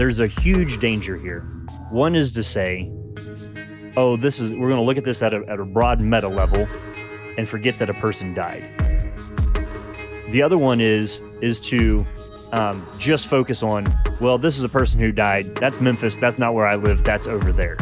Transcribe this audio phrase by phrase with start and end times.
[0.00, 1.40] there's a huge danger here.
[1.90, 2.90] One is to say,
[3.98, 6.26] oh, this is we're going to look at this at a, at a broad meta
[6.26, 6.66] level
[7.36, 8.64] and forget that a person died.
[10.30, 12.06] The other one is is to
[12.54, 13.92] um, just focus on,
[14.22, 15.54] well, this is a person who died.
[15.56, 16.16] That's Memphis.
[16.16, 17.04] That's not where I live.
[17.04, 17.76] That's over there.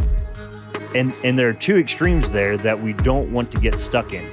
[0.96, 4.26] And and there are two extremes there that we don't want to get stuck in.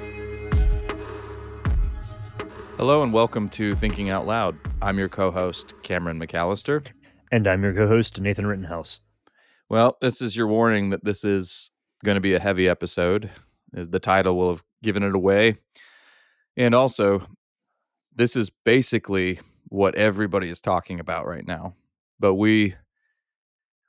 [2.77, 4.57] Hello and welcome to Thinking Out Loud.
[4.82, 6.86] I'm your co-host Cameron McAllister,
[7.32, 9.02] and I'm your co-host Nathan Rittenhouse.
[9.70, 11.71] Well, this is your warning that this is
[12.04, 13.32] going to be a heavy episode.
[13.71, 15.56] The title will have given it away,
[16.56, 17.28] and also
[18.16, 21.75] this is basically what everybody is talking about right now.
[22.19, 22.75] But we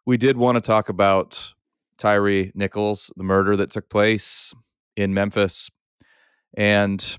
[0.06, 1.54] we did want to talk about
[1.98, 4.54] Tyre Nichols, the murder that took place
[4.96, 5.70] in Memphis.
[6.56, 7.18] And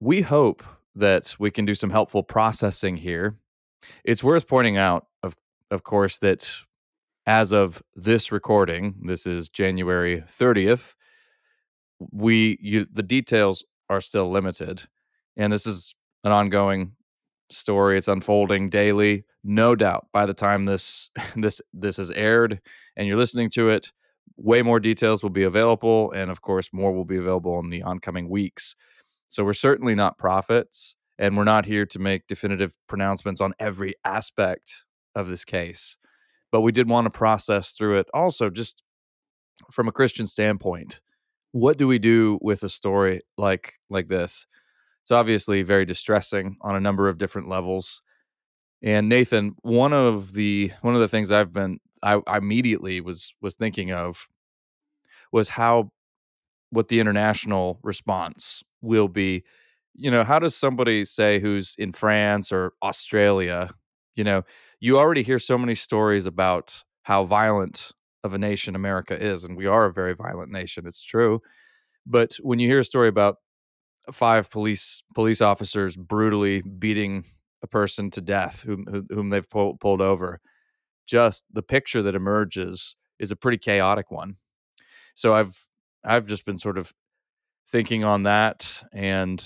[0.00, 0.62] we hope
[0.94, 3.36] that we can do some helpful processing here.
[4.04, 5.34] It's worth pointing out, of,
[5.70, 6.50] of course, that
[7.26, 10.94] as of this recording, this is January 30th,
[12.10, 14.84] we you, the details are still limited.
[15.36, 16.92] And this is an ongoing
[17.50, 17.98] story.
[17.98, 19.24] It's unfolding daily.
[19.44, 22.60] No doubt by the time this this this is aired
[22.96, 23.92] and you're listening to it,
[24.36, 27.82] way more details will be available and of course more will be available in the
[27.82, 28.74] oncoming weeks.
[29.26, 33.94] So we're certainly not prophets and we're not here to make definitive pronouncements on every
[34.04, 35.98] aspect of this case.
[36.50, 38.82] But we did want to process through it also just
[39.72, 41.00] from a Christian standpoint.
[41.52, 44.46] What do we do with a story like like this?
[45.02, 48.02] It's obviously very distressing on a number of different levels.
[48.82, 53.34] And Nathan, one of the one of the things I've been I, I immediately was
[53.40, 54.28] was thinking of
[55.32, 55.90] was how
[56.70, 59.44] what the international response will be.
[60.00, 63.70] You know, how does somebody say who's in France or Australia,
[64.14, 64.44] you know,
[64.80, 67.90] you already hear so many stories about how violent
[68.22, 70.86] of a nation America is, and we are a very violent nation.
[70.86, 71.40] It's true.
[72.06, 73.38] But when you hear a story about
[74.12, 77.24] five police police officers brutally beating
[77.62, 80.40] a person to death whom whom they've pulled, pulled over
[81.06, 84.36] just the picture that emerges is a pretty chaotic one
[85.14, 85.68] so i've
[86.04, 86.92] i've just been sort of
[87.68, 89.44] thinking on that and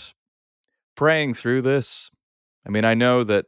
[0.97, 2.11] praying through this
[2.67, 3.47] i mean i know that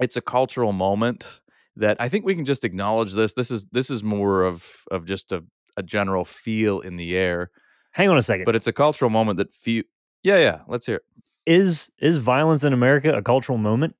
[0.00, 1.40] it's a cultural moment
[1.76, 5.04] that i think we can just acknowledge this this is this is more of of
[5.04, 5.44] just a,
[5.76, 7.50] a general feel in the air
[7.92, 9.82] hang on a second but it's a cultural moment that feel
[10.22, 10.60] yeah, yeah.
[10.68, 11.02] Let's hear it.
[11.44, 13.96] Is is violence in America a cultural moment?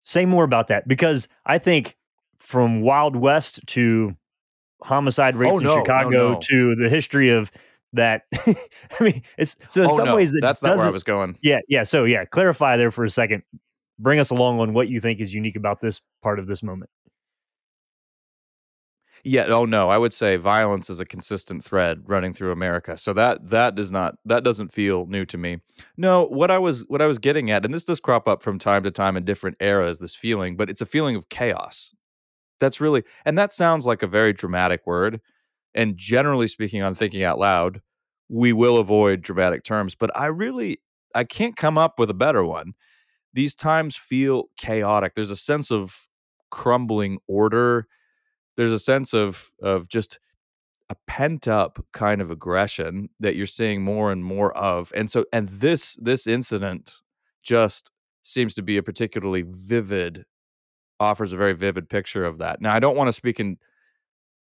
[0.00, 1.96] Say more about that because I think
[2.40, 4.16] from Wild West to
[4.82, 6.40] homicide oh, rates oh, in no, Chicago no, no.
[6.40, 7.52] to the history of
[7.92, 8.22] that.
[8.46, 8.54] I
[9.00, 10.16] mean, it's so in oh, some no.
[10.16, 11.38] ways that's not where I was going.
[11.42, 11.82] Yeah, yeah.
[11.82, 13.42] So yeah, clarify there for a second.
[13.98, 16.90] Bring us along on what you think is unique about this part of this moment.
[19.24, 22.96] Yeah, oh no, I would say violence is a consistent thread running through America.
[22.96, 25.58] So that that does not that doesn't feel new to me.
[25.96, 28.58] No, what I was what I was getting at and this does crop up from
[28.58, 31.94] time to time in different eras this feeling, but it's a feeling of chaos.
[32.58, 35.20] That's really and that sounds like a very dramatic word.
[35.74, 37.80] And generally speaking on thinking out loud,
[38.28, 40.80] we will avoid dramatic terms, but I really
[41.14, 42.72] I can't come up with a better one.
[43.34, 45.14] These times feel chaotic.
[45.14, 46.08] There's a sense of
[46.50, 47.86] crumbling order
[48.56, 50.18] there's a sense of of just
[50.90, 55.24] a pent up kind of aggression that you're seeing more and more of and so
[55.32, 57.00] and this this incident
[57.42, 57.90] just
[58.22, 60.24] seems to be a particularly vivid
[61.00, 63.56] offers a very vivid picture of that now i don't want to speak in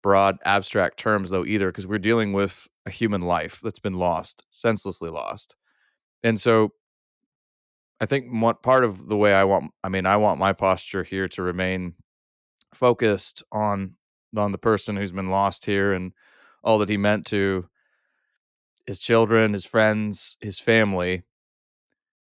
[0.02, 4.46] broad abstract terms though either because we're dealing with a human life that's been lost
[4.50, 5.56] senselessly lost.
[6.24, 6.74] And so
[8.00, 11.04] i think what part of the way i want i mean i want my posture
[11.04, 11.94] here to remain
[12.74, 13.96] focused on
[14.36, 16.14] on the person who's been lost here and
[16.64, 17.68] all that he meant to
[18.86, 21.24] his children, his friends, his family,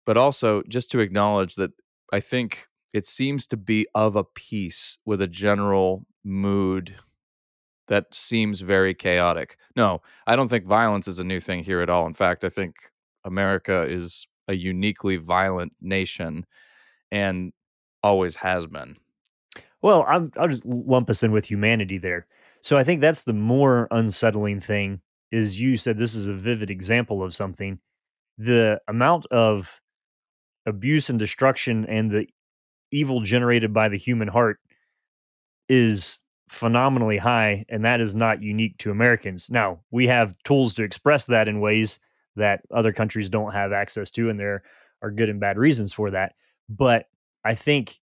[0.04, 1.72] but also just to acknowledge that
[2.12, 6.96] I think it seems to be of a piece with a general mood
[7.88, 9.56] that seems very chaotic.
[9.76, 12.06] No, I don't think violence is a new thing here at all.
[12.06, 12.76] In fact, I think
[13.24, 16.46] America is a uniquely violent nation
[17.10, 17.52] and
[18.02, 18.96] always has been.
[19.82, 22.26] Well, I'm, I'll just lump us in with humanity there.
[22.60, 25.00] So I think that's the more unsettling thing.
[25.32, 27.80] Is you said this is a vivid example of something.
[28.38, 29.80] The amount of
[30.66, 32.28] abuse and destruction and the
[32.92, 34.60] evil generated by the human heart
[35.68, 39.50] is phenomenally high, and that is not unique to Americans.
[39.50, 41.98] Now, we have tools to express that in ways
[42.36, 44.62] that other countries don't have access to, and there
[45.02, 46.34] are good and bad reasons for that.
[46.68, 47.06] But
[47.44, 47.98] I think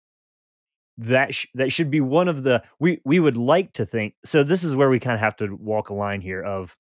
[0.98, 4.14] that sh- that should be one of the we we would like to think.
[4.26, 6.76] So this is where we kind of have to walk a line here of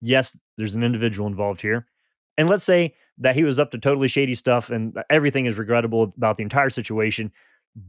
[0.00, 1.86] yes, there's an individual involved here.
[2.38, 6.12] And let's say that he was up to totally shady stuff and everything is regrettable
[6.16, 7.32] about the entire situation.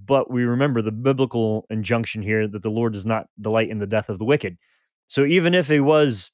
[0.05, 3.87] But we remember the biblical injunction here that the Lord does not delight in the
[3.87, 4.57] death of the wicked.
[5.07, 6.31] So even if it was,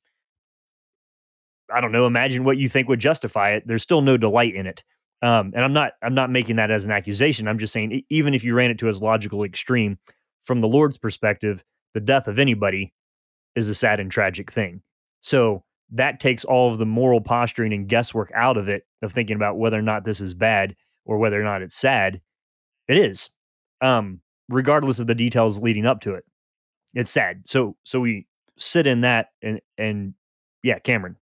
[1.72, 4.66] I don't know, imagine what you think would justify it, there's still no delight in
[4.66, 4.84] it.
[5.22, 7.48] Um, and I'm not I'm not making that as an accusation.
[7.48, 9.98] I'm just saying even if you ran it to its logical extreme,
[10.44, 11.64] from the Lord's perspective,
[11.94, 12.92] the death of anybody
[13.56, 14.82] is a sad and tragic thing.
[15.22, 19.36] So that takes all of the moral posturing and guesswork out of it of thinking
[19.36, 22.20] about whether or not this is bad or whether or not it's sad.
[22.88, 23.30] It is.
[23.84, 26.26] Um, regardless of the details leading up to it.
[26.94, 27.42] It's sad.
[27.46, 28.28] So so we
[28.58, 30.14] sit in that and and
[30.62, 31.18] yeah, Cameron.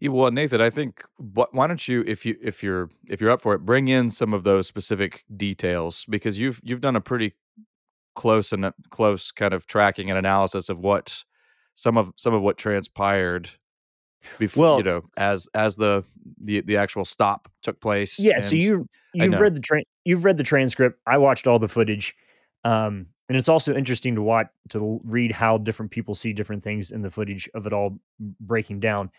[0.00, 3.40] Yeah, well, Nathan, I think why don't you, if you if you're if you're up
[3.40, 7.34] for it, bring in some of those specific details because you've you've done a pretty
[8.14, 11.22] close and close kind of tracking and analysis of what
[11.74, 13.50] some of some of what transpired
[14.38, 16.02] before well, you know as as the
[16.42, 20.38] the the actual stop took place yeah so you you've read the tra- you've read
[20.38, 22.14] the transcript i watched all the footage
[22.64, 26.90] um and it's also interesting to watch to read how different people see different things
[26.90, 27.98] in the footage of it all
[28.40, 29.10] breaking down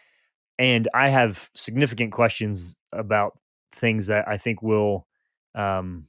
[0.60, 3.38] and i have significant questions about
[3.74, 5.06] things that i think will
[5.56, 6.08] um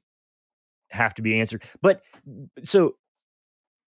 [0.90, 2.02] have to be answered but
[2.62, 2.94] so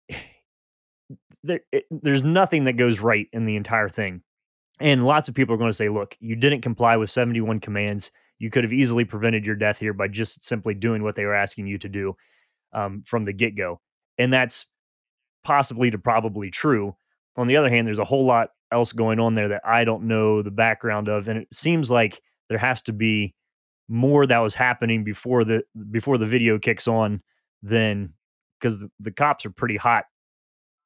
[1.43, 4.21] there, it, there's nothing that goes right in the entire thing.
[4.79, 8.11] And lots of people are going to say, look, you didn't comply with 71 commands.
[8.41, 11.35] You could have easily prevented your death here by just simply doing what they were
[11.35, 12.17] asking you to do
[12.73, 13.79] um, from the get go.
[14.17, 14.65] And that's
[15.43, 16.95] possibly to probably true.
[17.38, 20.07] On the other hand, there's a whole lot else going on there that I don't
[20.07, 21.27] know the background of.
[21.27, 23.35] And it seems like there has to be
[23.88, 25.61] more that was happening before the
[25.91, 27.21] before the video kicks on
[27.61, 28.11] than
[28.59, 30.05] because the, the cops are pretty hot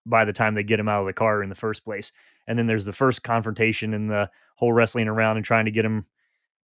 [0.06, 2.12] by the time they get him out of the car in the first place.
[2.48, 5.86] And then there's the first confrontation and the whole wrestling around and trying to get
[5.86, 6.06] him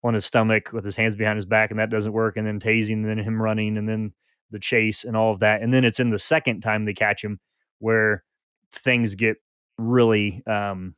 [0.03, 2.37] on his stomach with his hands behind his back, and that doesn't work.
[2.37, 4.13] And then tasing, and then him running, and then
[4.51, 5.63] the chase and all of that.
[5.63, 7.39] And then it's in the second time they catch him
[7.79, 8.25] where
[8.73, 9.37] things get
[9.79, 10.95] really, um,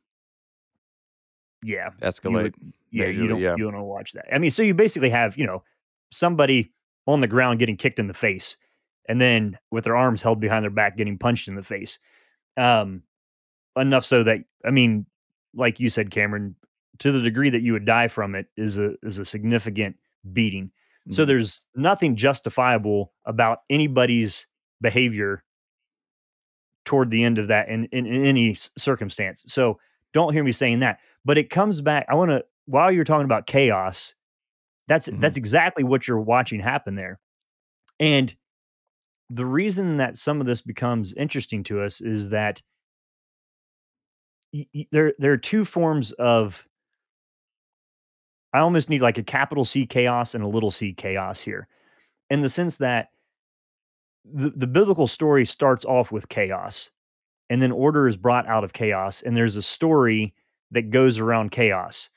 [1.63, 2.53] yeah, escalate.
[2.59, 3.55] You yeah, you don't yeah.
[3.57, 4.25] you don't watch that.
[4.33, 5.63] I mean, so you basically have you know
[6.11, 6.71] somebody
[7.07, 8.57] on the ground getting kicked in the face,
[9.07, 11.99] and then with their arms held behind their back getting punched in the face
[12.57, 13.03] um,
[13.77, 15.05] enough so that I mean,
[15.53, 16.55] like you said, Cameron,
[17.03, 19.97] to the degree that you would die from it is a is a significant
[20.31, 20.67] beating.
[20.67, 21.11] Mm-hmm.
[21.11, 24.47] So there's nothing justifiable about anybody's
[24.79, 25.43] behavior
[26.85, 29.43] toward the end of that in, in, in any circumstance.
[29.47, 29.79] So
[30.13, 30.99] don't hear me saying that.
[31.25, 32.05] But it comes back.
[32.07, 34.15] I want to while you're talking about chaos,
[34.87, 35.19] that's mm-hmm.
[35.19, 37.19] that's exactly what you're watching happen there.
[37.99, 38.33] And
[39.29, 42.61] the reason that some of this becomes interesting to us is that
[44.53, 46.65] y- y- there there are two forms of
[48.53, 51.67] I almost need like a capital C chaos and a little c chaos here.
[52.29, 53.09] In the sense that
[54.25, 56.89] the, the biblical story starts off with chaos
[57.49, 60.33] and then order is brought out of chaos and there's a story
[60.71, 62.09] that goes around chaos.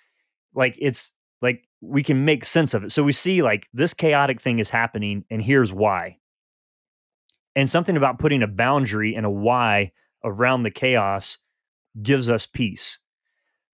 [0.54, 1.12] Like it's
[1.42, 2.92] like we can make sense of it.
[2.92, 6.18] So we see like this chaotic thing is happening and here's why
[7.56, 9.90] and something about putting a boundary and a why
[10.22, 11.38] around the chaos
[12.02, 12.98] gives us peace.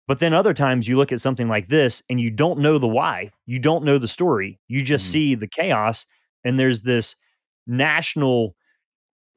[0.08, 2.88] But then other times you look at something like this and you don't know the
[2.88, 3.30] why.
[3.46, 4.58] You don't know the story.
[4.68, 5.12] You just mm-hmm.
[5.12, 6.06] see the chaos
[6.44, 7.16] and there's this
[7.66, 8.56] national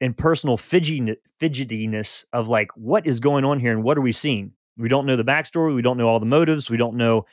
[0.00, 4.52] and personal fidgetiness of like what is going on here and what are we seeing?
[4.76, 5.74] We don't know the backstory.
[5.74, 6.68] We don't know all the motives.
[6.68, 7.24] We don't know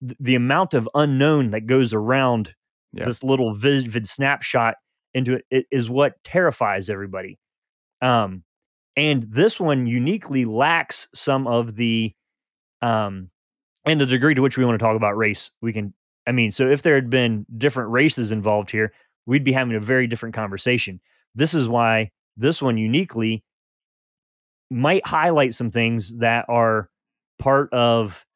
[0.00, 2.54] th- the amount of unknown that goes around
[2.92, 3.04] yeah.
[3.04, 4.76] this little vivid snapshot
[5.12, 7.38] into it, it is what terrifies everybody.
[8.02, 8.44] Um,
[8.96, 12.14] and this one uniquely lacks some of the,
[12.84, 13.30] um,
[13.86, 15.50] and the degree to which we want to talk about race.
[15.62, 15.94] We can,
[16.26, 18.92] I mean, so if there had been different races involved here,
[19.24, 21.00] we'd be having a very different conversation.
[21.34, 23.42] This is why this one uniquely
[24.70, 26.90] might highlight some things that are
[27.38, 28.26] part of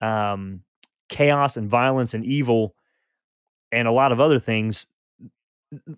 [0.00, 0.62] um,
[1.08, 2.74] chaos and violence and evil
[3.70, 4.86] and a lot of other things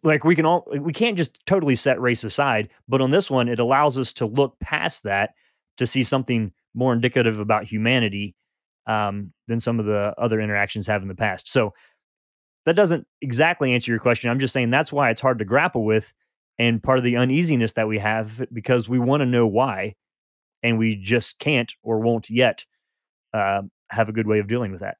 [0.03, 3.47] like we can all we can't just totally set race aside but on this one
[3.47, 5.35] it allows us to look past that
[5.77, 8.37] to see something more indicative about humanity
[8.87, 11.49] um, than some of the other interactions have in the past.
[11.49, 11.75] So
[12.67, 14.31] that doesn't exactly answer your question.
[14.31, 16.13] I'm just saying that's why it's hard to grapple with
[16.59, 19.95] and part of the uneasiness that we have because we want to know why
[20.63, 22.65] and we just can't or won't yet
[23.35, 24.97] uh, have a good way of dealing with that.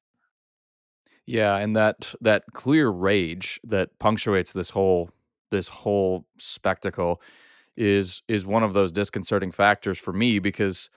[1.25, 5.09] Yeah, and that that clear rage that punctuates this whole
[5.51, 7.21] this whole spectacle
[7.75, 10.89] is is one of those disconcerting factors for me because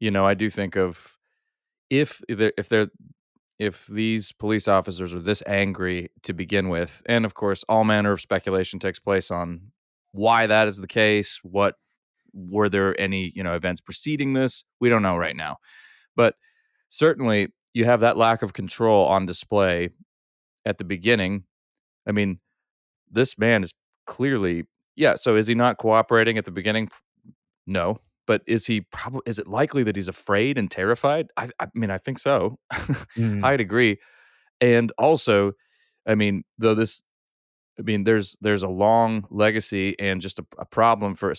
[0.00, 1.18] you know I do think of
[1.90, 2.88] if they're, if they're
[3.58, 8.12] if these police officers are this angry to begin with, and of course all manner
[8.12, 9.72] of speculation takes place on
[10.12, 11.76] why that is the case, what
[12.32, 14.64] were there any you know events preceding this?
[14.80, 15.58] We don't know right now,
[16.16, 16.34] but
[16.88, 19.90] certainly you have that lack of control on display
[20.66, 21.44] at the beginning.
[22.08, 22.40] I mean,
[23.10, 23.72] this man is
[24.06, 24.64] clearly
[24.96, 25.16] yeah.
[25.16, 26.90] So is he not cooperating at the beginning?
[27.66, 27.98] No,
[28.30, 31.26] but is he probably is it likely that he's afraid and terrified?
[31.36, 32.60] I, I mean, I think so.
[32.72, 33.44] mm.
[33.44, 33.98] I'd agree.
[34.60, 35.54] And also,
[36.06, 37.02] I mean, though this
[37.76, 41.34] I mean, there's there's a long legacy and just a, a problem for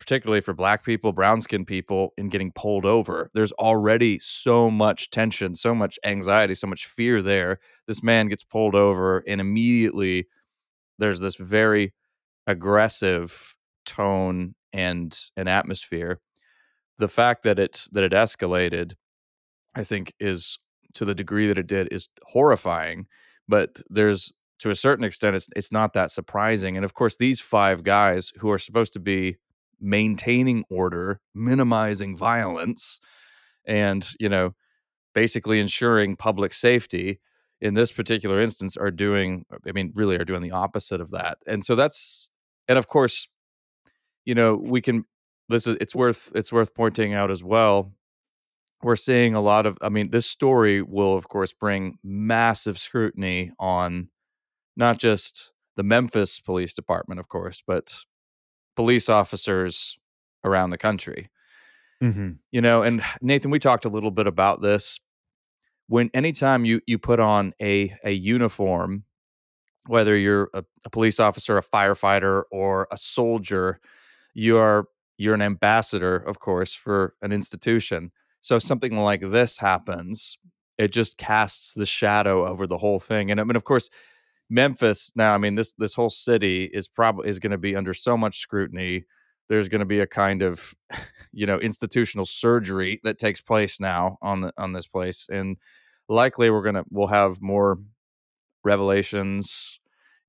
[0.00, 3.30] particularly for black people, brown skinned people in getting pulled over.
[3.32, 7.60] There's already so much tension, so much anxiety, so much fear there.
[7.86, 10.26] This man gets pulled over, and immediately
[10.98, 11.94] there's this very
[12.48, 13.54] aggressive
[13.84, 16.20] tone and an atmosphere.
[16.98, 18.94] The fact that it that it escalated,
[19.74, 20.58] I think, is
[20.94, 23.06] to the degree that it did is horrifying.
[23.48, 26.76] But there's to a certain extent, it's it's not that surprising.
[26.76, 29.36] And of course, these five guys who are supposed to be
[29.80, 33.00] maintaining order, minimizing violence,
[33.66, 34.54] and you know,
[35.14, 37.20] basically ensuring public safety
[37.60, 41.38] in this particular instance are doing i mean really are doing the opposite of that
[41.46, 42.28] and so that's
[42.68, 43.28] and of course
[44.26, 45.04] you know we can
[45.48, 47.92] this is it's worth it's worth pointing out as well
[48.82, 53.50] we're seeing a lot of i mean this story will of course bring massive scrutiny
[53.58, 54.10] on
[54.76, 58.04] not just the Memphis Police Department, of course, but
[58.74, 59.98] police officers
[60.44, 61.30] around the country.
[62.02, 62.32] Mm-hmm.
[62.50, 65.00] You know, and Nathan, we talked a little bit about this.
[65.88, 69.04] When anytime you you put on a a uniform,
[69.86, 73.80] whether you're a, a police officer, a firefighter, or a soldier,
[74.36, 74.86] you are
[75.18, 78.12] you're an ambassador, of course, for an institution.
[78.42, 80.38] So something like this happens,
[80.76, 83.30] it just casts the shadow over the whole thing.
[83.30, 83.88] And I mean, of course,
[84.50, 87.94] Memphis now, I mean this this whole city is probably is going to be under
[87.94, 89.04] so much scrutiny.
[89.48, 90.74] There's going to be a kind of
[91.32, 95.56] you know institutional surgery that takes place now on the on this place and
[96.08, 97.78] likely we're going to we'll have more
[98.64, 99.80] revelations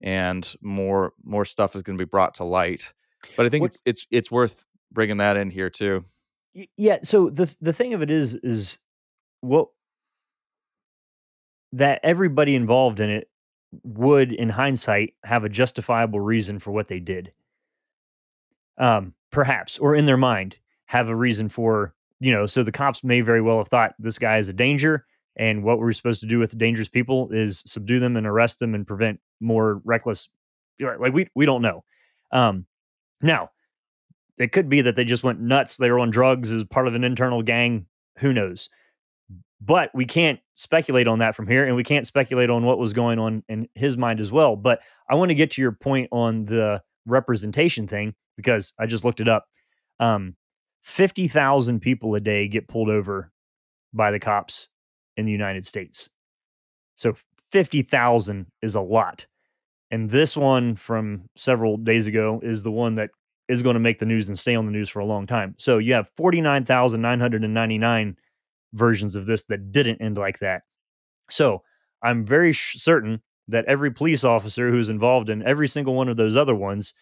[0.01, 2.93] and more more stuff is going to be brought to light.
[3.35, 6.05] But I think it's it's it's worth bringing that in here too.
[6.75, 8.79] Yeah, so the the thing of it is is
[9.41, 9.69] what
[11.73, 13.29] that everybody involved in it
[13.83, 17.31] would, in hindsight, have a justifiable reason for what they did.
[18.77, 23.03] Um, perhaps, or in their mind, have a reason for, you know, so the cops
[23.03, 25.05] may very well have thought this guy is a danger.
[25.35, 28.73] And what we're supposed to do with dangerous people is subdue them and arrest them
[28.73, 30.29] and prevent more reckless.
[30.79, 31.83] Like we we don't know.
[32.31, 32.65] Um,
[33.21, 33.49] now,
[34.37, 35.77] it could be that they just went nuts.
[35.77, 37.87] They were on drugs as part of an internal gang.
[38.19, 38.69] Who knows?
[39.59, 42.93] But we can't speculate on that from here, and we can't speculate on what was
[42.93, 44.55] going on in his mind as well.
[44.55, 49.03] But I want to get to your point on the representation thing because I just
[49.03, 49.45] looked it up.
[49.99, 50.35] Um,
[50.83, 53.31] 50,000 people a day get pulled over
[53.93, 54.69] by the cops
[55.15, 56.09] in the United States.
[56.95, 57.15] So
[57.51, 59.25] 50,000 is a lot.
[59.91, 63.11] And this one from several days ago is the one that
[63.47, 65.55] is going to make the news and stay on the news for a long time.
[65.57, 68.17] So you have 49,999
[68.73, 70.63] versions of this that didn't end like that.
[71.29, 71.63] So
[72.03, 76.17] I'm very sh- certain that every police officer who's involved in every single one of
[76.17, 76.93] those other ones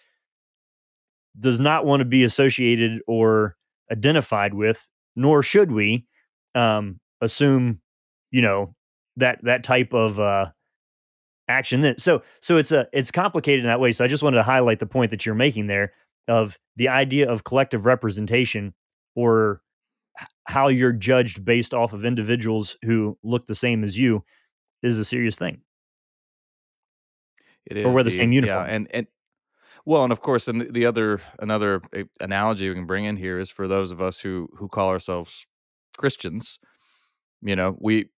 [1.40, 3.56] does not want to be associated or
[3.92, 6.06] identified with, nor should we
[6.54, 7.82] um, assume,
[8.32, 8.76] you know,
[9.18, 10.48] that that type of uh,
[11.48, 11.82] action.
[11.82, 13.92] Then, so so it's a it's complicated in that way.
[13.92, 15.94] So I just wanted to highlight the point that you're making there
[16.28, 18.74] of the idea of collective representation
[19.16, 19.62] or
[20.46, 24.24] how you're judged based off of individuals who look the same as you
[24.84, 25.62] is a serious thing.
[27.66, 28.68] It is, or wear the same uniform.
[28.68, 29.08] Yeah, and and
[29.86, 33.40] well, and of course, and the other another eh, analogy we can bring in here
[33.40, 35.46] is for those of us who who call ourselves
[35.98, 36.60] Christians.
[37.42, 38.10] You know, we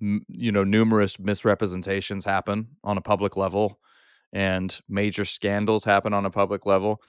[0.00, 3.80] you know numerous misrepresentations happen on a public level
[4.32, 7.02] and major scandals happen on a public level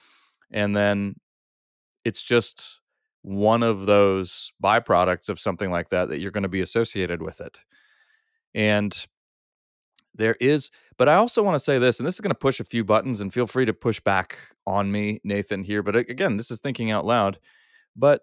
[0.50, 1.14] and then
[2.04, 2.80] it's just
[3.22, 7.40] one of those byproducts of something like that that you're going to be associated with
[7.40, 7.58] it.
[8.54, 9.06] And
[10.14, 12.60] there is, but I also want to say this, and this is going to push
[12.60, 15.82] a few buttons, and feel free to push back on me, Nathan, here.
[15.82, 17.38] But again, this is thinking out loud.
[17.94, 18.22] But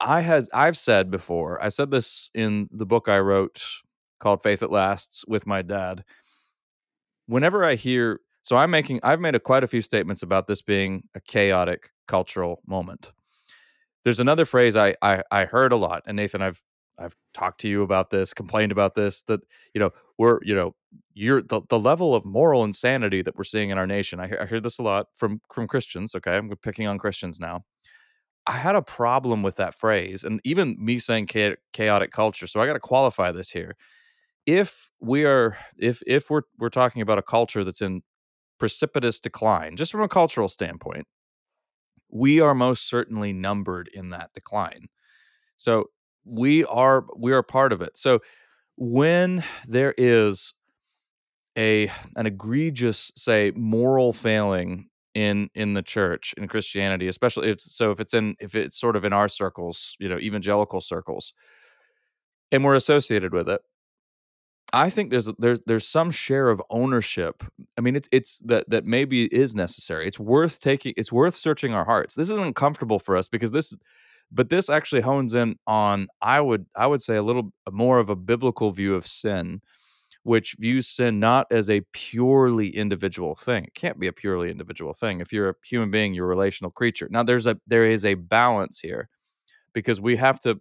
[0.00, 3.64] I had, I've said before, I said this in the book I wrote
[4.24, 6.04] called Faith That Lasts with my dad.
[7.26, 10.62] Whenever I hear So I'm making I've made a, quite a few statements about this
[10.62, 13.12] being a chaotic cultural moment.
[14.04, 16.62] There's another phrase I, I I heard a lot, and Nathan, I've
[16.98, 19.40] I've talked to you about this, complained about this, that
[19.74, 20.74] you know we're you know
[21.14, 24.20] you're the, the level of moral insanity that we're seeing in our nation.
[24.20, 26.14] I, I hear this a lot from from Christians.
[26.14, 27.64] Okay, I'm picking on Christians now.
[28.46, 31.28] I had a problem with that phrase, and even me saying
[31.72, 32.46] chaotic culture.
[32.48, 33.76] So I got to qualify this here.
[34.46, 38.02] If we are, if if we're we're talking about a culture that's in
[38.58, 41.06] precipitous decline, just from a cultural standpoint,
[42.10, 44.88] we are most certainly numbered in that decline.
[45.56, 45.86] So
[46.24, 47.96] we are we are part of it.
[47.96, 48.20] So
[48.76, 50.54] when there is
[51.56, 57.92] a an egregious say moral failing in in the church in Christianity, especially if so
[57.92, 61.32] if it's in if it's sort of in our circles, you know, evangelical circles,
[62.52, 63.60] and we're associated with it.
[64.72, 67.42] I think there's there's there's some share of ownership.
[67.78, 70.06] I mean, it's it's that that maybe is necessary.
[70.06, 70.94] It's worth taking.
[70.96, 72.14] It's worth searching our hearts.
[72.14, 73.76] This isn't comfortable for us because this,
[74.32, 78.08] but this actually hones in on I would I would say a little more of
[78.10, 79.60] a biblical view of sin
[80.24, 83.64] which views sin not as a purely individual thing.
[83.64, 85.20] It can't be a purely individual thing.
[85.20, 87.08] If you're a human being, you're a relational creature.
[87.10, 89.08] Now there's a there is a balance here
[89.74, 90.60] because we have to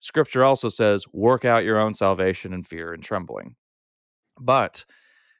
[0.00, 3.56] scripture also says work out your own salvation in fear and trembling.
[4.40, 4.84] But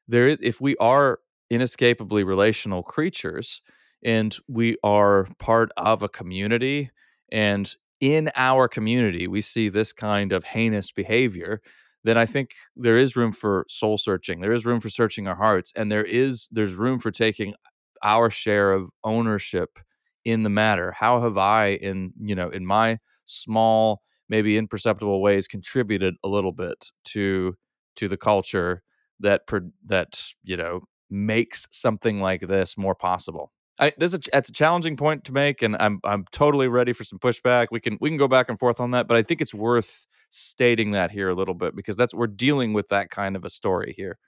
[0.08, 3.62] there if we are inescapably relational creatures
[4.04, 6.90] and we are part of a community
[7.32, 11.60] and in our community we see this kind of heinous behavior
[12.04, 14.40] then I think there is room for soul searching.
[14.40, 17.54] There is room for searching our hearts, and there is there's room for taking
[18.02, 19.78] our share of ownership
[20.24, 20.92] in the matter.
[20.92, 26.52] How have I, in you know, in my small, maybe imperceptible ways, contributed a little
[26.52, 27.56] bit to
[27.96, 28.82] to the culture
[29.20, 29.42] that
[29.84, 33.52] that you know makes something like this more possible?
[33.80, 36.92] I, this is a, it's a challenging point to make, and I'm I'm totally ready
[36.92, 37.68] for some pushback.
[37.70, 40.06] We can we can go back and forth on that, but I think it's worth
[40.30, 43.50] stating that here a little bit because that's we're dealing with that kind of a
[43.50, 44.18] story here.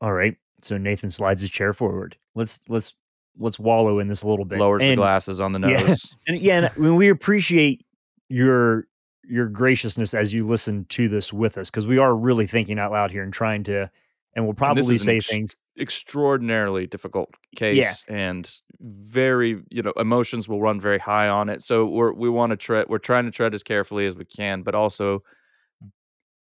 [0.00, 0.36] All right.
[0.62, 2.16] So Nathan slides his chair forward.
[2.34, 2.94] Let's let's
[3.38, 4.58] let's wallow in this a little bit.
[4.58, 6.16] Lowers and, the glasses on the nose.
[6.26, 7.84] Yeah, and yeah, and when we appreciate
[8.30, 8.86] your
[9.28, 12.92] your graciousness as you listen to this with us because we are really thinking out
[12.92, 13.90] loud here and trying to
[14.34, 18.14] and we'll probably say ex- things extraordinarily difficult case yeah.
[18.14, 22.50] and very you know emotions will run very high on it so we're we want
[22.50, 25.22] to tread we're trying to tread as carefully as we can but also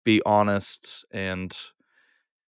[0.04, 1.58] be honest and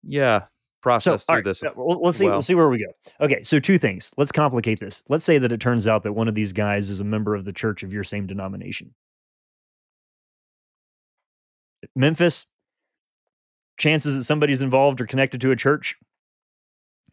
[0.04, 0.44] yeah
[0.82, 2.34] process so, through right, this we'll, we'll see well.
[2.34, 5.52] we'll see where we go okay so two things let's complicate this let's say that
[5.52, 7.92] it turns out that one of these guys is a member of the church of
[7.92, 8.92] your same denomination
[11.94, 12.46] memphis
[13.78, 15.96] chances that somebody's involved or connected to a church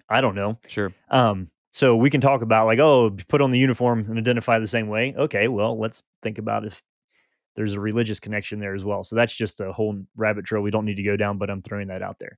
[0.09, 3.59] i don't know sure um so we can talk about like, oh, put on the
[3.59, 5.13] uniform and identify the same way.
[5.17, 6.81] Okay, well, let's think about if
[7.55, 9.03] there's a religious connection there as well.
[9.03, 11.61] So that's just a whole rabbit trail we don't need to go down, but I'm
[11.61, 12.37] throwing that out there.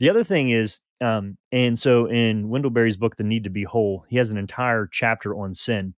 [0.00, 3.64] The other thing is, um, and so in Wendell Berry's book, The Need to Be
[3.64, 5.94] Whole, he has an entire chapter on sin.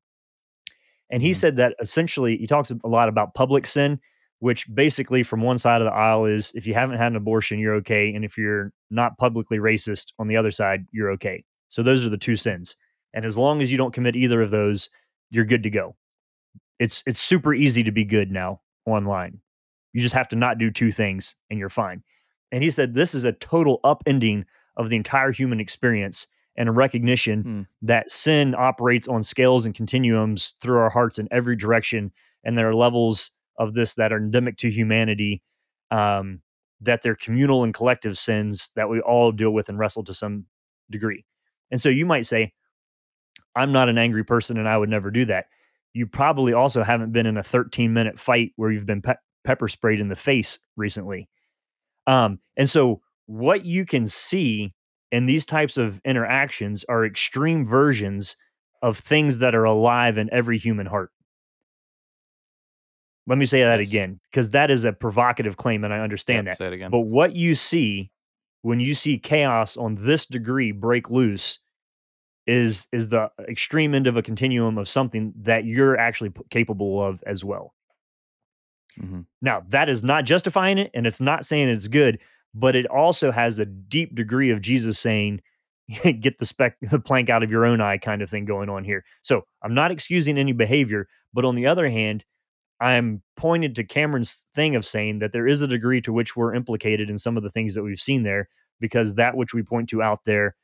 [1.10, 1.36] And he mm-hmm.
[1.36, 4.00] said that essentially he talks a lot about public sin,
[4.40, 7.60] which basically from one side of the aisle is if you haven't had an abortion,
[7.60, 8.14] you're okay.
[8.14, 11.44] And if you're not publicly racist on the other side, you're okay.
[11.68, 12.76] So those are the two sins.
[13.14, 14.90] And as long as you don't commit either of those,
[15.30, 15.96] you're good to go.
[16.80, 19.40] It's it's super easy to be good now online.
[19.94, 22.04] You just have to not do two things and you're fine.
[22.52, 24.46] And he said this is a total upending
[24.78, 27.62] of the entire human experience and a recognition hmm.
[27.82, 32.12] that sin operates on scales and continuums through our hearts in every direction.
[32.44, 35.44] And there are levels of this that are endemic to humanity,
[35.92, 36.42] um,
[36.82, 40.46] that they're communal and collective sins that we all deal with and wrestle to some
[40.90, 41.26] degree.
[41.70, 42.54] And so you might say,
[43.56, 45.46] I'm not an angry person and I would never do that.
[45.94, 49.68] You probably also haven't been in a 13 minute fight where you've been pe- pepper
[49.68, 51.28] sprayed in the face recently.
[52.08, 54.74] Um, and so what you can see
[55.12, 58.36] in these types of interactions are extreme versions
[58.82, 61.12] of things that are alive in every human heart.
[63.30, 63.90] Let me say that yes.
[63.90, 66.58] again, because that is a provocative claim, and I understand that.
[66.58, 66.90] Say it again.
[66.90, 68.12] But what you see
[68.64, 71.60] when you see chaos on this degree break loose
[72.48, 77.24] is is the extreme end of a continuum of something that you're actually capable of
[77.28, 77.76] as well.
[79.00, 79.22] Mm-hmm.
[79.44, 82.20] Now, that is not justifying it and it's not saying it's good,
[82.56, 85.42] but it also has a deep degree of Jesus saying,
[86.20, 88.84] get the speck the plank out of your own eye kind of thing going on
[88.84, 89.06] here.
[89.22, 92.26] So, I'm not excusing any behavior, but on the other hand,
[92.82, 96.56] I'm pointed to Cameron's thing of saying that there is a degree to which we're
[96.56, 98.48] implicated in some of the things that we've seen there
[98.80, 100.56] because that which we point to out there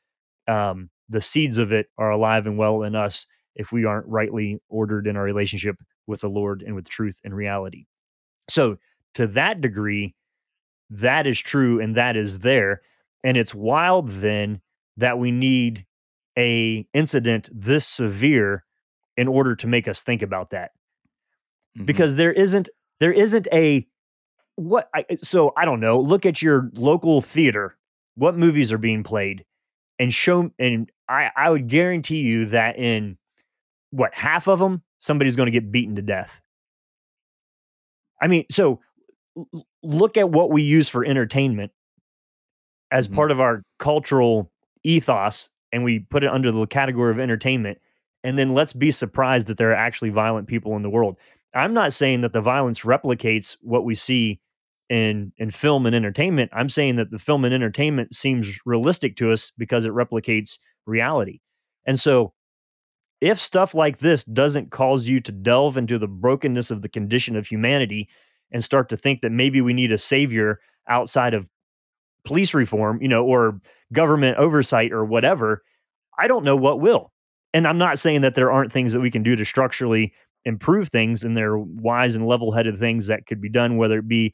[0.48, 4.60] um, the seeds of it are alive and well in us if we aren't rightly
[4.68, 5.76] ordered in our relationship
[6.06, 7.86] with the Lord and with truth and reality.
[8.48, 8.76] So,
[9.14, 10.14] to that degree,
[10.90, 12.82] that is true and that is there.
[13.24, 14.60] And it's wild then
[14.98, 15.86] that we need
[16.38, 18.64] a incident this severe
[19.16, 20.72] in order to make us think about that.
[21.76, 21.84] Mm-hmm.
[21.84, 22.68] Because there isn't
[23.00, 23.86] there isn't a
[24.56, 27.76] what I, so I don't know, look at your local theater.
[28.14, 29.44] What movies are being played
[29.98, 33.18] and show and I I would guarantee you that in
[33.90, 36.40] what half of them somebody's going to get beaten to death.
[38.20, 38.80] I mean, so
[39.82, 41.72] look at what we use for entertainment
[42.90, 43.16] as mm-hmm.
[43.16, 44.50] part of our cultural
[44.82, 47.78] ethos and we put it under the category of entertainment
[48.24, 51.16] and then let's be surprised that there are actually violent people in the world
[51.56, 54.40] i'm not saying that the violence replicates what we see
[54.88, 59.32] in in film and entertainment i'm saying that the film and entertainment seems realistic to
[59.32, 61.40] us because it replicates reality
[61.86, 62.32] and so
[63.20, 67.34] if stuff like this doesn't cause you to delve into the brokenness of the condition
[67.34, 68.08] of humanity
[68.52, 71.48] and start to think that maybe we need a savior outside of
[72.24, 73.60] police reform, you know, or
[73.92, 75.62] government oversight or whatever,
[76.18, 77.12] I don't know what will.
[77.54, 80.12] And I'm not saying that there aren't things that we can do to structurally
[80.46, 84.08] improve things and there are wise and level-headed things that could be done whether it
[84.08, 84.32] be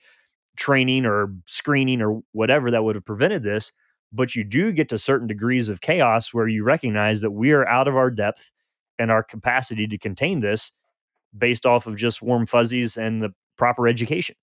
[0.57, 3.73] training or screening or whatever that would have prevented this,
[4.13, 7.67] but you do get to certain degrees of chaos where you recognize that we are
[7.67, 8.53] out of our depth
[8.99, 10.73] and our capacity to contain this
[11.37, 14.37] based off of just warm fuzzies and the proper education.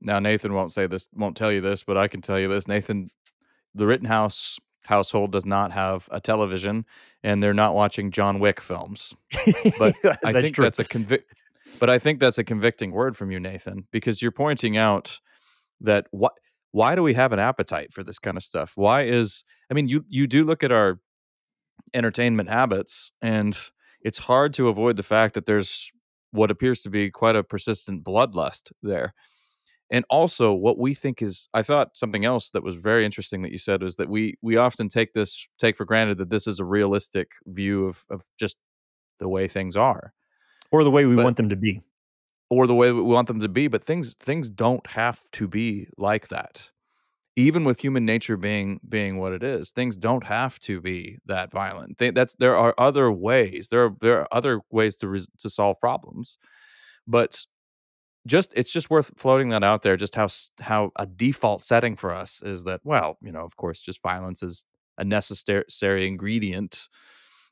[0.00, 2.66] Now Nathan won't say this, won't tell you this, but I can tell you this.
[2.66, 3.10] Nathan,
[3.74, 6.84] the Rittenhouse household does not have a television,
[7.22, 9.14] and they're not watching John Wick films.
[9.78, 9.94] But
[10.24, 10.64] I think true.
[10.64, 11.32] that's a convict.
[11.80, 15.20] But I think that's a convicting word from you, Nathan, because you're pointing out
[15.80, 16.38] that what
[16.70, 18.72] why do we have an appetite for this kind of stuff?
[18.76, 21.00] Why is I mean you you do look at our
[21.92, 23.58] entertainment habits and
[24.02, 25.90] it's hard to avoid the fact that there's
[26.30, 29.14] what appears to be quite a persistent bloodlust there.
[29.90, 33.52] And also what we think is I thought something else that was very interesting that
[33.52, 36.58] you said was that we we often take this take for granted that this is
[36.58, 38.56] a realistic view of of just
[39.20, 40.12] the way things are.
[40.70, 41.82] Or the way we but, want them to be.
[42.50, 45.86] or the way we want them to be but things things don't have to be
[45.98, 46.70] like that.
[47.36, 51.50] Even with human nature being being what it is things don't have to be that
[51.52, 51.98] violent.
[51.98, 53.68] They, that's there are other ways.
[53.68, 56.38] There are there are other ways to res, to solve problems.
[57.06, 57.44] But
[58.26, 60.28] just it's just worth floating that out there just how
[60.60, 64.42] how a default setting for us is that well you know of course just violence
[64.42, 64.64] is
[64.96, 66.88] a necessary ingredient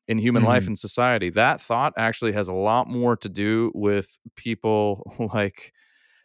[0.09, 0.51] in human mm-hmm.
[0.53, 5.03] life and society that thought actually has a lot more to do with people
[5.35, 5.73] like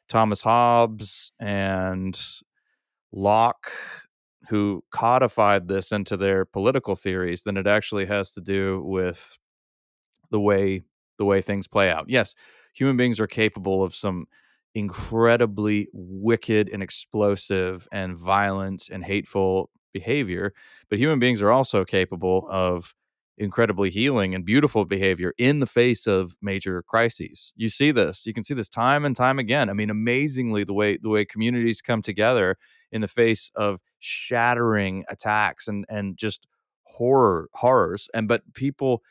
[0.08, 2.18] Thomas Hobbes and
[3.12, 3.72] Locke
[4.50, 9.38] who codified this into their political theories than it actually has to do with
[10.32, 10.84] the way
[11.18, 12.06] the way things play out.
[12.08, 12.36] Yes,
[12.78, 14.28] human beings are capable of some
[14.76, 20.54] incredibly wicked and explosive and violent and hateful behavior,
[20.90, 22.94] but human beings are also capable of
[23.40, 27.54] incredibly healing and beautiful behavior in the face of major crises.
[27.56, 28.26] You see this.
[28.26, 29.70] You can see this time and time again.
[29.70, 32.58] I mean, amazingly the way the way communities come together
[32.92, 36.48] in the face of shattering attacks and and just
[36.84, 39.04] horror horrors and but people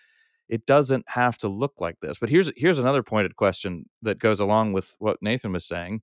[0.48, 2.18] it doesn't have to look like this.
[2.18, 6.02] But here's here's another pointed question that goes along with what Nathan was saying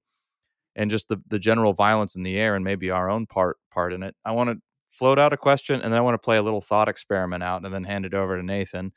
[0.75, 3.93] and just the the general violence in the air and maybe our own part part
[3.93, 4.15] in it.
[4.25, 4.58] I want to
[4.89, 7.63] float out a question and then I want to play a little thought experiment out
[7.63, 8.91] and then hand it over to Nathan.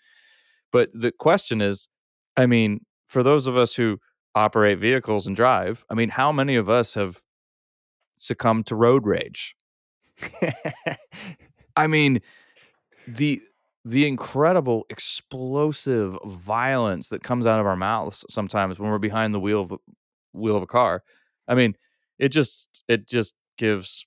[0.72, 1.88] But the question is,
[2.36, 3.98] I mean, for those of us who
[4.34, 7.22] operate vehicles and drive, I mean, how many of us have
[8.18, 9.56] succumbed to road rage?
[11.76, 12.20] I mean,
[13.06, 13.40] the
[13.86, 19.38] the incredible explosive violence that comes out of our mouths sometimes when we're behind the
[19.38, 19.78] wheel of the
[20.32, 21.04] wheel of a car.
[21.46, 21.76] I mean,
[22.18, 24.04] it just it just gives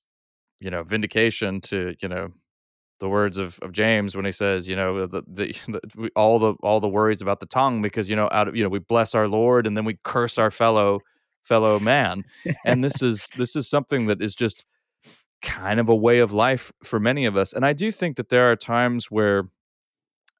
[0.59, 2.33] you know vindication to you know
[2.99, 6.55] the words of, of James when he says you know the, the, the all the
[6.61, 9.15] all the worries about the tongue because you know out of you know we bless
[9.15, 10.99] our Lord and then we curse our fellow
[11.41, 12.25] fellow man
[12.65, 14.65] and this is this is something that is just
[15.41, 18.27] kind of a way of life for many of us and I do think that
[18.27, 19.45] there are times where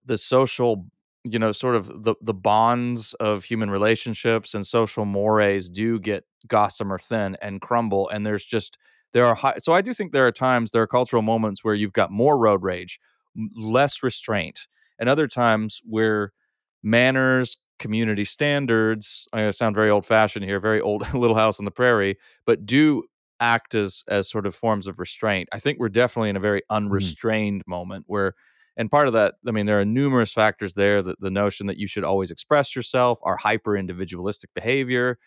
[0.10, 0.88] the social
[1.26, 6.26] you know sort of the the bonds of human relationships and social mores do get
[6.48, 8.78] gossamer thin and crumble and there's just
[9.14, 11.76] there are high, so I do think there are times there are cultural moments where
[11.76, 13.00] you've got more road rage,
[13.56, 14.68] less restraint,
[15.00, 16.34] and other times where
[16.84, 19.28] manners, community standards.
[19.34, 23.04] I sound very old fashioned here, very old Little House on the Prairie, but do
[23.40, 25.50] act as as sort of forms of restraint.
[25.54, 26.76] I think we're definitely in a very Mm-hmm.
[26.76, 28.36] unrestrained moment where
[28.80, 31.78] and part of that, I mean, there are numerous factors there that the notion that
[31.80, 35.20] you should always express yourself, our hyper individualistic behavior,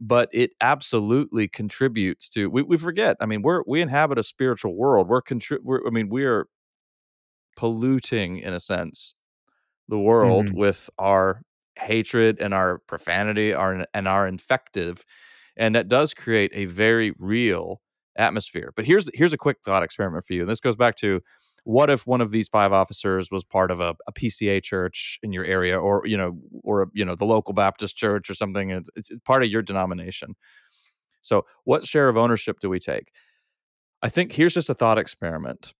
[0.00, 3.16] but it absolutely contributes to we, we forget.
[3.20, 5.08] I mean, we're we inhabit a spiritual world.
[5.08, 6.46] We're, contri- we're I mean, we're
[7.56, 9.14] polluting in a sense
[9.88, 10.54] the world Mhm.
[10.54, 11.42] with our
[11.78, 15.04] hatred and our profanity our, and our infective
[15.56, 17.82] and that does create a very real
[18.16, 21.20] atmosphere but here's here's a quick thought experiment for you and this goes back to
[21.64, 25.32] what if one of these five officers was part of a, a pca church in
[25.32, 28.70] your area or you know or you know the local baptist church or something?
[28.70, 30.36] It's, it's part of your denomination.
[31.22, 33.10] So what share of ownership do we take?
[34.02, 35.72] I think here's just a thought experiment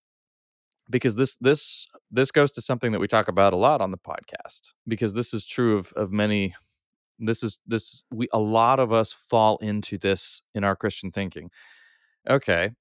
[0.89, 3.97] because this this this goes to something that we talk about a lot on the
[3.97, 6.55] podcast because this is true of of many
[7.19, 11.51] this is this we a lot of us fall into this in our christian thinking.
[12.27, 12.71] Okay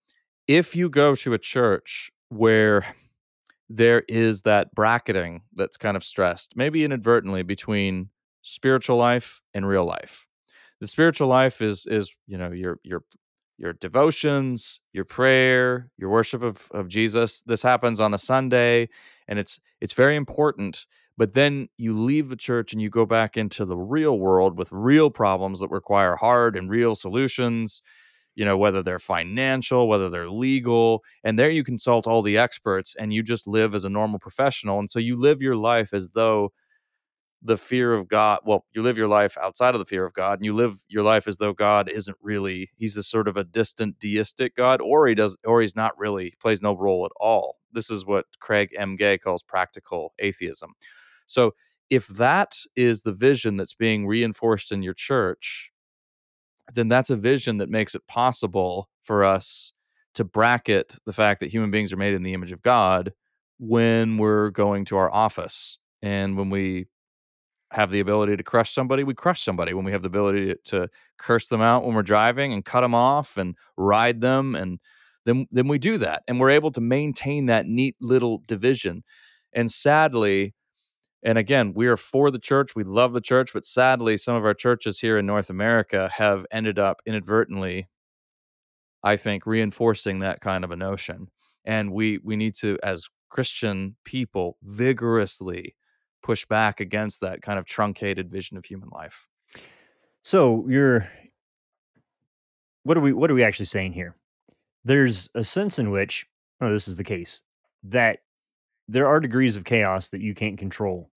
[0.47, 2.87] if you go to a church where
[3.69, 8.11] there is that bracketing that's kind of stressed maybe inadvertently between
[8.43, 10.27] spiritual life and real life
[10.81, 13.03] the spiritual life is is you know your your
[13.59, 17.43] your devotions, your prayer, your worship of, of Jesus.
[17.43, 18.89] This happens on a Sunday
[19.29, 20.87] and it's it's very important.
[21.17, 24.73] But then you leave the church and you go back into the real world with
[24.73, 27.83] real problems that require hard and real solutions,
[28.35, 31.03] you know, whether they're financial, whether they're legal.
[31.23, 34.79] And there you consult all the experts and you just live as a normal professional.
[34.79, 36.53] And so you live your life as though
[37.45, 38.41] the fear of God.
[38.45, 41.03] Well, you live your life outside of the fear of God, and you live your
[41.03, 42.71] life as though God isn't really.
[42.77, 46.33] He's a sort of a distant deistic God, or he does, or he's not really
[46.41, 47.59] plays no role at all.
[47.71, 48.97] This is what Craig M.
[48.97, 50.73] Gay calls practical atheism.
[51.27, 51.55] So,
[51.91, 55.71] if that is the vision that's being reinforced in your church,
[56.73, 59.73] then that's a vision that makes it possible for us
[60.15, 63.13] to bracket the fact that human beings are made in the image of God
[63.59, 66.87] when we're going to our office and when we
[67.75, 69.75] have the ability to crush somebody, we crush somebody.
[69.75, 72.95] When we have the ability to, curse them out when we're driving and cut them
[72.95, 74.81] off and ride them, and
[75.25, 79.05] then then we do that, and we're able to maintain that neat little division.
[79.53, 80.55] And sadly,
[81.25, 82.77] and again, we are for the church.
[82.77, 86.45] We love the church, but sadly, some of our churches here in North America have
[86.51, 87.89] ended up inadvertently,
[89.03, 91.29] I think, reinforcing that kind of a notion.
[91.65, 95.75] And we we need to, as Christian people, vigorously
[96.23, 99.29] push back against that kind of truncated vision of human life.
[100.21, 101.09] So you're
[102.83, 104.15] what are we what are we actually saying here?
[104.85, 106.27] There's a sense in which,
[106.61, 107.43] oh, this is the case,
[107.85, 108.19] that
[108.89, 111.11] there are degrees of chaos that you can't control.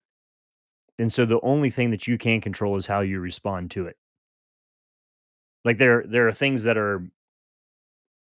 [0.99, 3.97] And so the only thing that you can control is how you respond to it.
[5.65, 7.03] Like there there are things that are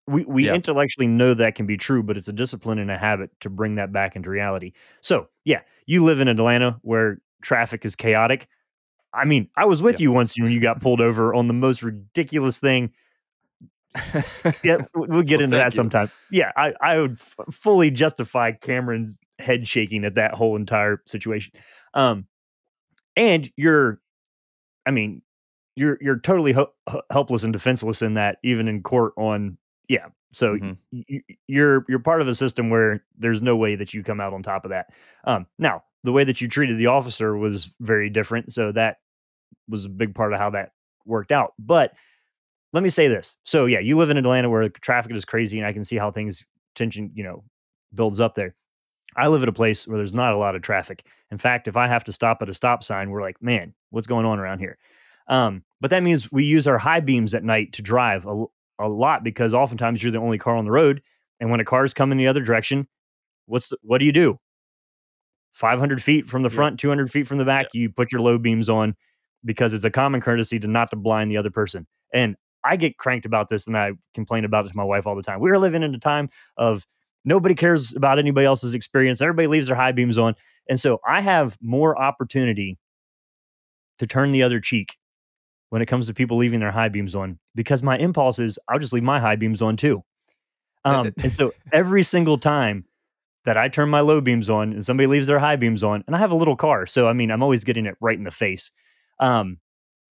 [0.07, 0.55] we we Yeah.
[0.55, 3.75] intellectually know that can be true, but it's a discipline and a habit to bring
[3.75, 4.73] that back into reality.
[5.01, 8.47] So, yeah, you live in Atlanta where traffic is chaotic.
[9.13, 10.05] I mean, I was with Yeah.
[10.05, 12.91] you once when you got pulled over on the most ridiculous thing.
[14.63, 15.75] Yeah, we- we'll get Well, into that you.
[15.75, 16.09] sometime.
[16.29, 21.53] Yeah, I, I would f- fully justify Cameron's head shaking at that whole entire situation.
[21.93, 22.25] Um,
[23.15, 23.99] and you're,
[24.85, 25.21] I mean,
[25.75, 26.73] you're you're totally ho-
[27.11, 29.13] helpless and defenseless in that, even in court.
[29.17, 29.57] On
[29.89, 30.77] yeah, so Mhm.
[30.91, 34.21] y- y- you're you're part of a system where there's no way that you come
[34.21, 34.93] out on top of that.
[35.25, 38.97] Um, now the way that you treated the officer was very different, so that
[39.69, 40.73] was a big part of how that
[41.05, 41.53] worked out.
[41.59, 41.93] But
[42.73, 45.67] let me say this: so yeah, you live in Atlanta where traffic is crazy, and
[45.67, 46.45] I can see how things
[46.75, 47.43] tension you know
[47.93, 48.55] builds up there.
[49.15, 51.05] I live at a place where there's not a lot of traffic.
[51.31, 54.07] In fact, if I have to stop at a stop sign, we're like, man, what's
[54.07, 54.77] going on around here?
[55.27, 58.45] Um, but that means we use our high beams at night to drive a,
[58.79, 61.01] a lot because oftentimes you're the only car on the road.
[61.39, 62.87] And when a car's coming the other direction,
[63.47, 64.39] what's the, what do you do?
[65.53, 66.55] 500 feet from the Yeah.
[66.55, 68.95] front, 200 feet from the back, you put your low beams on
[69.43, 71.87] because it's a common courtesy to not to blind the other person.
[72.13, 75.15] And I get cranked about this and I complain about it to my wife all
[75.15, 75.39] the time.
[75.39, 76.85] We're living in a time of
[77.25, 79.21] nobody cares about anybody else's experience.
[79.21, 80.35] Everybody leaves their high beams on.
[80.69, 82.77] And so I have more opportunity
[83.99, 84.97] to turn the other cheek
[85.69, 88.79] when it comes to people leaving their high beams on because my impulse is I'll
[88.79, 90.03] just leave my high beams on too.
[90.83, 92.85] Um, and so every single time
[93.45, 96.15] that I turn my low beams on and somebody leaves their high beams on, and
[96.15, 98.31] I have a little car, so I mean I'm always getting it right in the
[98.31, 98.71] face.
[99.19, 99.59] Um,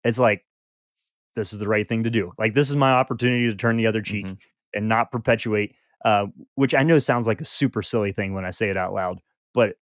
[0.03, 0.45] it's like
[1.35, 2.33] this is the right thing to do.
[2.37, 4.37] Like this is my opportunity to turn the other cheek Mhm.
[4.73, 5.75] and not perpetuate.
[6.05, 8.93] Uh, which I know sounds like a super silly thing when I say it out
[8.93, 9.19] loud,
[9.53, 9.77] but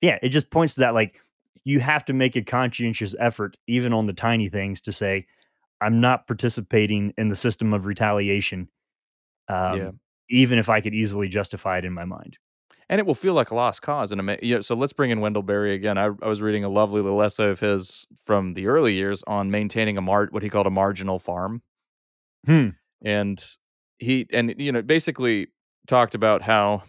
[0.00, 1.16] yeah, it just points to that like
[1.64, 5.26] you have to make a conscientious effort, even on the tiny things, to say,
[5.80, 8.68] I'm not participating in the system of retaliation.
[9.48, 9.90] Um, Yeah.
[10.30, 12.36] Even if I could easily justify it in my mind.
[12.90, 14.12] and it will feel like a lost cause.
[14.12, 15.98] And ama- yeah, so let's bring in Wendell Berry again.
[15.98, 19.50] I, I was reading a lovely little essay of his from the early years on
[19.50, 21.60] maintaining a mar- what he called a marginal farm,
[22.46, 22.68] Hmm.
[23.02, 23.42] and
[23.98, 25.48] he and you know basically
[25.86, 26.82] talked about how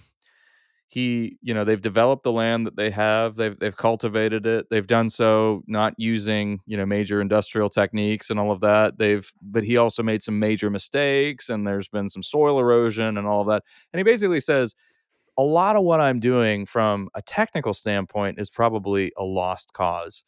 [0.88, 4.88] he you know they've developed the land that they have they've they've cultivated it they've
[4.88, 9.64] done so not using you know major industrial techniques and all of that they've but
[9.64, 13.48] he also made some major mistakes and there's been some soil erosion and all of
[13.48, 14.74] that and he basically says
[15.40, 20.26] a lot of what I'm doing from a technical standpoint is probably a lost cause.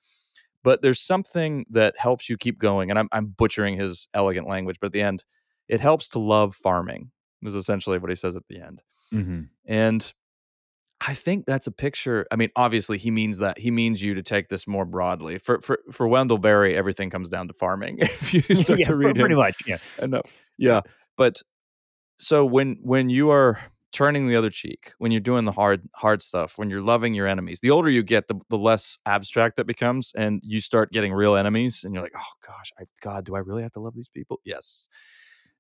[0.64, 2.90] But there's something that helps you keep going.
[2.90, 5.26] And I'm, I'm butchering his elegant language, but at the end,
[5.72, 7.10] it helps to love farming,
[7.42, 8.84] is essentially what he says at the end.
[9.12, 10.14] hmm And
[11.08, 12.28] I think that's a picture.
[12.32, 13.58] I mean, obviously, he means that.
[13.58, 15.40] He means you to take this more broadly.
[15.40, 17.98] For for for Wendell Berry, everything comes down to farming.
[18.02, 19.56] if you start yeah, to read it pretty him, much.
[19.66, 19.78] Yeah.
[20.00, 20.22] I know.
[20.58, 20.82] Yeah,
[21.18, 21.42] but
[22.20, 23.60] so when when you are
[23.92, 27.26] turning the other cheek, when you're doing the hard hard stuff, when you're loving your
[27.28, 31.14] enemies, the older you get, the, the less abstract that becomes, and you start getting
[31.14, 33.96] real enemies, and you're like, oh gosh, I, God, do I really have to love
[33.96, 34.40] these people?
[34.46, 34.88] Yes.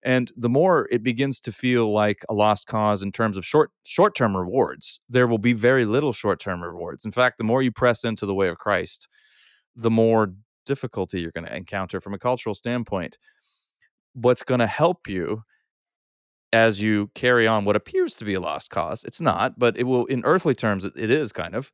[0.03, 3.69] And the more it begins to feel like a lost cause in terms of short
[3.83, 7.05] short term rewards, there will be very little short term rewards.
[7.05, 9.07] In fact, the more you press into the way of Christ,
[9.75, 10.33] the more
[10.65, 13.17] difficulty you're going to encounter from a cultural standpoint.
[14.13, 15.43] What's going to help you
[16.53, 19.83] as you carry on what appears to be a lost cause, it's not, but it
[19.83, 21.71] will, in earthly terms, it is kind of.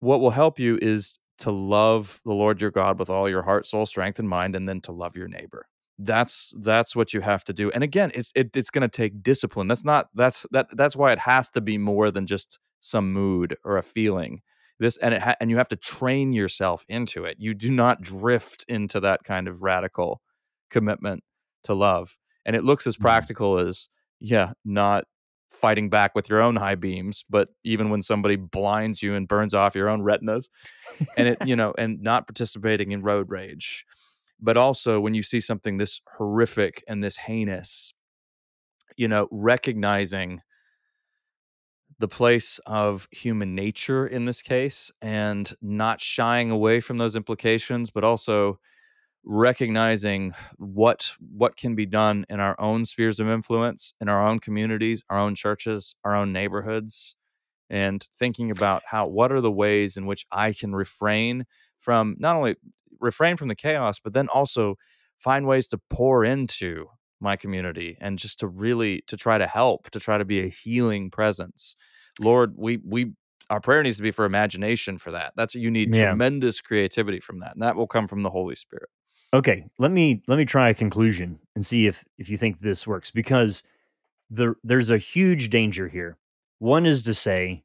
[0.00, 3.66] What will help you is to love the Lord your God with all your heart,
[3.66, 5.66] soul, strength, and mind, and then to love your neighbor.
[5.98, 7.70] That's that's what you have to do.
[7.70, 9.68] And again, it's it, it's going to take discipline.
[9.68, 13.56] That's not that's that that's why it has to be more than just some mood
[13.64, 14.40] or a feeling.
[14.80, 17.36] This and it ha- and you have to train yourself into it.
[17.38, 20.20] You do not drift into that kind of radical
[20.68, 21.22] commitment
[21.62, 22.18] to love.
[22.44, 23.02] And it looks as Mhm.
[23.02, 23.88] practical as
[24.20, 25.04] yeah, not
[25.48, 29.54] fighting back with your own high beams, but even when somebody blinds you and burns
[29.54, 30.50] off your own retinas,
[31.16, 33.86] and it you know, and not participating in road rage,
[34.44, 37.94] but also when you see something this horrific and this heinous,
[38.96, 40.42] you know, recognizing
[41.98, 47.90] the place of human nature in this case and not shying away from those implications,
[47.90, 48.58] but also
[49.24, 54.38] recognizing what what can be done in our own spheres of influence in our own
[54.38, 57.16] communities our own churches our own neighborhoods
[57.70, 61.46] and thinking about how what are the ways in which i can refrain
[61.78, 62.54] from not only
[63.04, 64.74] refrain from the chaos but then also
[65.18, 66.86] find ways to pour into
[67.20, 70.48] my community and just to really to try to help to try to be a
[70.48, 71.76] healing presence
[72.18, 73.12] lord we we
[73.50, 76.08] our prayer needs to be for imagination for that that's you need Yeah.
[76.08, 78.88] tremendous creativity from that and that will come from the holy spirit
[79.32, 82.86] Okay, let me let me try a conclusion and see if if you think this
[82.86, 83.64] works because
[84.30, 86.16] the there's a huge danger here.
[86.60, 87.64] One is to say,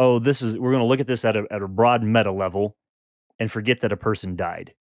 [0.00, 2.32] "Oh, this is we're going to look at this at a at a broad meta
[2.32, 2.76] level
[3.38, 4.74] and forget that a person died."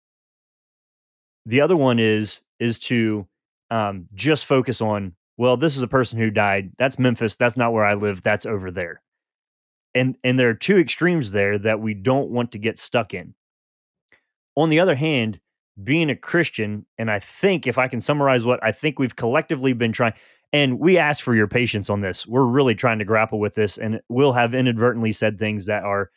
[1.47, 3.27] The other one is is to
[3.71, 6.73] um, just focus on, well, this is a person who died.
[6.79, 7.37] That's Memphis.
[7.37, 8.23] That's not where I live.
[8.23, 9.03] That's over there.
[9.95, 13.35] And and there are two extremes there that we don't want to get stuck in.
[14.57, 15.41] On the other hand,
[15.83, 19.73] being a Christian, and I think if I can summarize what I think we've collectively
[19.73, 20.13] been trying,
[20.53, 22.27] and we ask for your patience on this.
[22.27, 26.11] We're really trying to grapple with this, and we'll have inadvertently said things that are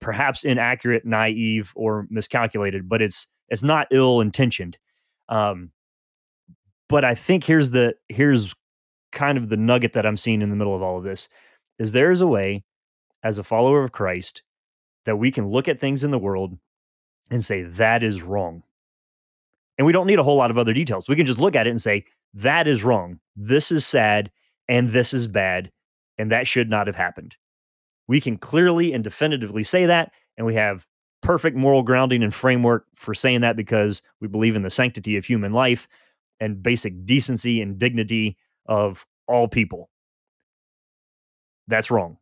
[0.00, 4.78] perhaps inaccurate, naive, or miscalculated, but it's it's not ill intentioned.
[5.28, 5.70] Um,
[6.88, 8.54] but I think here's the here's
[9.12, 11.28] kind of the nugget that I'm seeing in the middle of all of this
[11.78, 12.64] is there is a way
[13.22, 14.42] as a follower of Christ
[15.06, 16.58] that we can look at things in the world
[17.30, 18.62] and say that is wrong.
[19.78, 21.08] And we don't need a whole lot of other details.
[21.08, 22.04] We can just look at it and say
[22.34, 23.18] that is wrong.
[23.34, 24.30] This is sad
[24.68, 25.70] and this is bad
[26.18, 27.36] and that should not have happened.
[28.06, 30.86] We can clearly and definitively say that and we have
[31.22, 35.24] perfect moral grounding and framework for saying that because we believe in the sanctity of
[35.24, 35.88] human life
[36.40, 38.36] and basic decency and dignity
[38.66, 39.88] of all people.
[41.66, 42.18] That's wrong.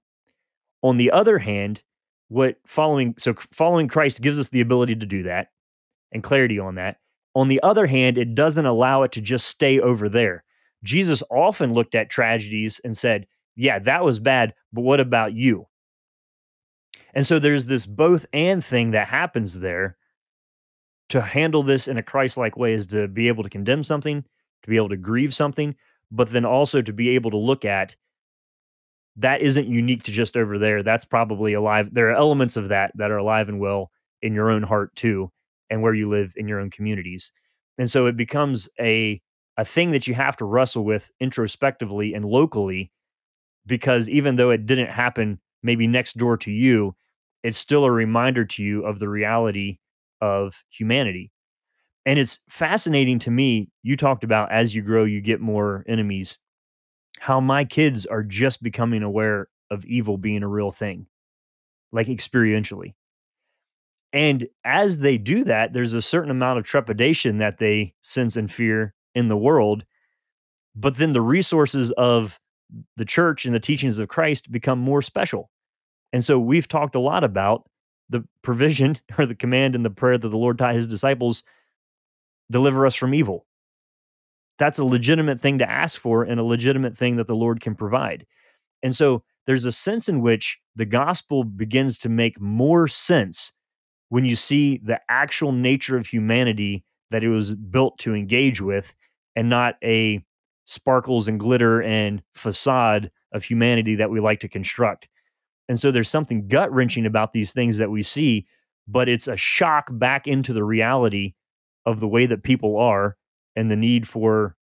[0.82, 1.82] On the other hand,
[2.28, 5.48] what following so following Christ gives us the ability to do that
[6.12, 6.96] and clarity on that.
[7.34, 10.44] On the other hand, it doesn't allow it to just stay over there.
[10.84, 13.26] Jesus often looked at tragedies and said,
[13.56, 15.66] "Yeah, that was bad, but what about you?"
[17.14, 19.96] And so there's this both and thing that happens there.
[21.10, 24.24] To handle this in a Christ-like way is to be able to condemn something,
[24.62, 25.74] to be able to grieve something,
[26.10, 27.96] but then also to be able to look at
[29.16, 30.82] that isn't unique to just over there.
[30.82, 31.92] That's probably alive.
[31.92, 33.90] There are elements of that that are alive and well
[34.22, 35.30] in your own heart too,
[35.68, 37.30] and where you live in your own communities.
[37.78, 39.20] And so it becomes a
[39.58, 42.90] a thing that you have to wrestle with introspectively and locally
[43.66, 46.94] because even though it didn't happen maybe next door to you,
[47.42, 49.78] it's still a reminder to you of the reality
[50.20, 51.32] of humanity.
[52.06, 53.68] And it's fascinating to me.
[53.82, 56.38] You talked about as you grow, you get more enemies.
[57.18, 61.06] How my kids are just becoming aware of evil being a real thing,
[61.92, 62.94] like experientially.
[64.12, 68.50] And as they do that, there's a certain amount of trepidation that they sense and
[68.50, 69.84] fear in the world.
[70.74, 72.38] But then the resources of
[72.96, 75.50] the church and the teachings of Christ become more special.
[76.12, 77.68] And so we've talked a lot about
[78.08, 81.42] the provision or the command and the prayer that the Lord taught his disciples
[82.50, 83.46] deliver us from evil.
[84.58, 87.74] That's a legitimate thing to ask for and a legitimate thing that the Lord can
[87.74, 88.26] provide.
[88.82, 93.52] And so there's a sense in which the gospel begins to make more sense
[94.10, 98.94] when you see the actual nature of humanity that it was built to engage with
[99.34, 100.22] and not a
[100.64, 105.08] sparkles and glitter and facade of humanity that we like to construct.
[105.68, 108.46] And so there's something gut wrenching about these things that we see,
[108.88, 111.34] but it's a shock back into the reality
[111.86, 113.16] of the way that people are
[113.56, 114.56] and the need for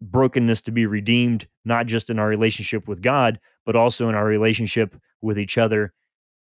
[0.00, 4.24] brokenness to be redeemed, not just in our relationship with God, but also in our
[4.24, 5.92] relationship with each other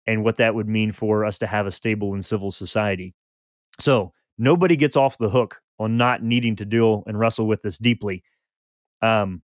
[0.08, 3.14] and what that would mean for us to have a stable and civil society.
[3.80, 7.78] So nobody gets off the hook on not needing to deal and wrestle with this
[7.78, 8.24] deeply.
[9.02, 9.42] Um,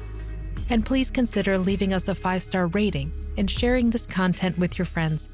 [0.71, 4.87] And please consider leaving us a five star rating and sharing this content with your
[4.87, 5.29] friends.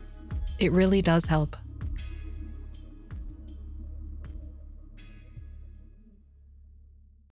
[0.58, 1.54] It really does help.